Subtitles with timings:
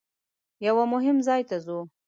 [0.67, 1.79] یوه مهم ځای ته ځو.